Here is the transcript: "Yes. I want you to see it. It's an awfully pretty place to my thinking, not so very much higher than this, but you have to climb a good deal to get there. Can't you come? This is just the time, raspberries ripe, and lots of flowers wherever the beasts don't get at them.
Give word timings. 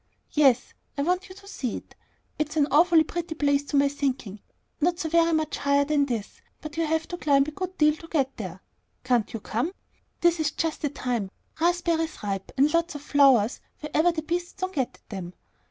"Yes. 0.31 0.73
I 0.97 1.03
want 1.03 1.29
you 1.29 1.35
to 1.35 1.47
see 1.47 1.75
it. 1.77 1.93
It's 2.39 2.57
an 2.57 2.65
awfully 2.71 3.03
pretty 3.03 3.35
place 3.35 3.61
to 3.65 3.75
my 3.77 3.87
thinking, 3.87 4.39
not 4.79 4.97
so 4.97 5.07
very 5.09 5.31
much 5.31 5.57
higher 5.59 5.85
than 5.85 6.07
this, 6.07 6.41
but 6.59 6.75
you 6.75 6.87
have 6.87 7.07
to 7.09 7.17
climb 7.19 7.43
a 7.43 7.51
good 7.51 7.77
deal 7.77 7.95
to 7.97 8.07
get 8.07 8.35
there. 8.37 8.63
Can't 9.03 9.31
you 9.31 9.39
come? 9.39 9.71
This 10.21 10.39
is 10.39 10.49
just 10.49 10.81
the 10.81 10.89
time, 10.89 11.29
raspberries 11.59 12.23
ripe, 12.23 12.51
and 12.57 12.73
lots 12.73 12.95
of 12.95 13.03
flowers 13.03 13.59
wherever 13.81 14.11
the 14.11 14.23
beasts 14.23 14.53
don't 14.53 14.73
get 14.73 14.95
at 14.95 15.09
them. 15.09 15.35